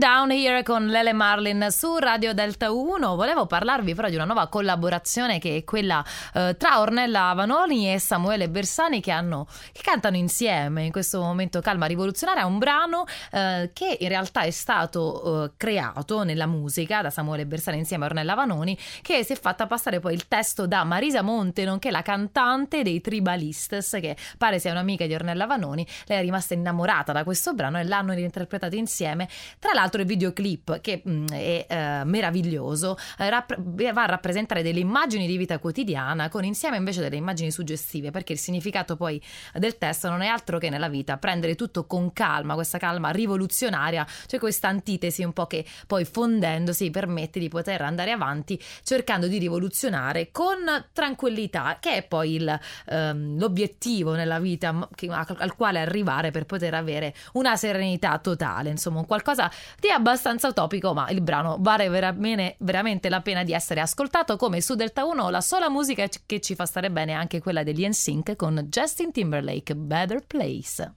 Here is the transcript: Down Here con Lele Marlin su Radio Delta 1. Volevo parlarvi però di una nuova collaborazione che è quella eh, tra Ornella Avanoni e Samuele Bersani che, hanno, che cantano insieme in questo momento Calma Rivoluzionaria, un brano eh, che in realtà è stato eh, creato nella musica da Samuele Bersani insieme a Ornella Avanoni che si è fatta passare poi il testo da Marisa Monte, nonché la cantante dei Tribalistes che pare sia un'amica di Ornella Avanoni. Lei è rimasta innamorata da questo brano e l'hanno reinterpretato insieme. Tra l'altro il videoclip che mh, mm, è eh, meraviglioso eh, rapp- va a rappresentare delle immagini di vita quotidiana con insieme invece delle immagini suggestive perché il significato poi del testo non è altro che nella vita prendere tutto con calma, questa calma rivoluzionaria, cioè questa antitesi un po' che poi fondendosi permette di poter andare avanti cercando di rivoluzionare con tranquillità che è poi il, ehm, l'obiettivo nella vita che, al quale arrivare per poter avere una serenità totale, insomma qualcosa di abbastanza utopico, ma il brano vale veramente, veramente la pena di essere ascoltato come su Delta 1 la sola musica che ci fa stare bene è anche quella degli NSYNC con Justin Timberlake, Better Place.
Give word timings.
Down 0.00 0.30
Here 0.30 0.62
con 0.62 0.86
Lele 0.86 1.12
Marlin 1.12 1.66
su 1.68 1.98
Radio 1.98 2.32
Delta 2.32 2.72
1. 2.72 3.16
Volevo 3.16 3.44
parlarvi 3.44 3.94
però 3.94 4.08
di 4.08 4.14
una 4.14 4.24
nuova 4.24 4.46
collaborazione 4.46 5.38
che 5.38 5.56
è 5.56 5.64
quella 5.64 6.02
eh, 6.32 6.56
tra 6.56 6.80
Ornella 6.80 7.28
Avanoni 7.28 7.92
e 7.92 7.98
Samuele 7.98 8.48
Bersani 8.48 9.02
che, 9.02 9.10
hanno, 9.10 9.46
che 9.72 9.82
cantano 9.82 10.16
insieme 10.16 10.84
in 10.84 10.90
questo 10.90 11.20
momento 11.20 11.60
Calma 11.60 11.84
Rivoluzionaria, 11.84 12.46
un 12.46 12.56
brano 12.56 13.04
eh, 13.30 13.72
che 13.74 13.98
in 14.00 14.08
realtà 14.08 14.40
è 14.40 14.50
stato 14.50 15.44
eh, 15.44 15.50
creato 15.58 16.22
nella 16.22 16.46
musica 16.46 17.02
da 17.02 17.10
Samuele 17.10 17.44
Bersani 17.44 17.76
insieme 17.76 18.04
a 18.04 18.06
Ornella 18.06 18.32
Avanoni 18.32 18.78
che 19.02 19.22
si 19.22 19.34
è 19.34 19.36
fatta 19.38 19.66
passare 19.66 20.00
poi 20.00 20.14
il 20.14 20.26
testo 20.28 20.66
da 20.66 20.82
Marisa 20.82 21.20
Monte, 21.20 21.66
nonché 21.66 21.90
la 21.90 22.00
cantante 22.00 22.82
dei 22.82 23.02
Tribalistes 23.02 23.98
che 24.00 24.16
pare 24.38 24.60
sia 24.60 24.70
un'amica 24.70 25.04
di 25.04 25.12
Ornella 25.12 25.44
Avanoni. 25.44 25.86
Lei 26.06 26.20
è 26.20 26.22
rimasta 26.22 26.54
innamorata 26.54 27.12
da 27.12 27.22
questo 27.22 27.52
brano 27.52 27.78
e 27.78 27.84
l'hanno 27.84 28.14
reinterpretato 28.14 28.76
insieme. 28.76 29.28
Tra 29.58 29.72
l'altro 29.74 29.88
il 29.98 30.06
videoclip 30.06 30.80
che 30.80 31.02
mh, 31.04 31.10
mm, 31.10 31.26
è 31.28 31.66
eh, 31.68 32.04
meraviglioso 32.04 32.96
eh, 33.18 33.28
rapp- 33.28 33.58
va 33.58 34.02
a 34.02 34.06
rappresentare 34.06 34.62
delle 34.62 34.80
immagini 34.80 35.26
di 35.26 35.36
vita 35.36 35.58
quotidiana 35.58 36.28
con 36.28 36.44
insieme 36.44 36.76
invece 36.76 37.00
delle 37.00 37.16
immagini 37.16 37.50
suggestive 37.50 38.10
perché 38.10 38.32
il 38.32 38.38
significato 38.38 38.96
poi 38.96 39.20
del 39.54 39.78
testo 39.78 40.08
non 40.08 40.22
è 40.22 40.26
altro 40.26 40.58
che 40.58 40.70
nella 40.70 40.88
vita 40.88 41.16
prendere 41.16 41.54
tutto 41.54 41.86
con 41.86 42.12
calma, 42.12 42.54
questa 42.54 42.78
calma 42.78 43.10
rivoluzionaria, 43.10 44.06
cioè 44.26 44.38
questa 44.38 44.68
antitesi 44.68 45.22
un 45.22 45.32
po' 45.32 45.46
che 45.46 45.64
poi 45.86 46.04
fondendosi 46.04 46.90
permette 46.90 47.38
di 47.38 47.48
poter 47.48 47.82
andare 47.82 48.10
avanti 48.10 48.60
cercando 48.82 49.26
di 49.26 49.38
rivoluzionare 49.38 50.30
con 50.30 50.58
tranquillità 50.92 51.78
che 51.80 51.96
è 51.96 52.02
poi 52.02 52.34
il, 52.34 52.60
ehm, 52.86 53.38
l'obiettivo 53.38 54.14
nella 54.14 54.38
vita 54.38 54.88
che, 54.94 55.08
al 55.08 55.54
quale 55.56 55.80
arrivare 55.80 56.30
per 56.30 56.46
poter 56.46 56.74
avere 56.74 57.14
una 57.34 57.56
serenità 57.56 58.18
totale, 58.18 58.70
insomma 58.70 59.04
qualcosa 59.04 59.50
di 59.80 59.90
abbastanza 59.90 60.48
utopico, 60.48 60.92
ma 60.92 61.08
il 61.08 61.22
brano 61.22 61.56
vale 61.58 61.88
veramente, 61.88 62.56
veramente 62.58 63.08
la 63.08 63.22
pena 63.22 63.42
di 63.42 63.54
essere 63.54 63.80
ascoltato 63.80 64.36
come 64.36 64.60
su 64.60 64.74
Delta 64.74 65.04
1 65.04 65.30
la 65.30 65.40
sola 65.40 65.70
musica 65.70 66.06
che 66.26 66.40
ci 66.40 66.54
fa 66.54 66.66
stare 66.66 66.90
bene 66.90 67.12
è 67.12 67.14
anche 67.14 67.40
quella 67.40 67.62
degli 67.62 67.86
NSYNC 67.86 68.36
con 68.36 68.66
Justin 68.68 69.10
Timberlake, 69.10 69.74
Better 69.74 70.24
Place. 70.26 70.94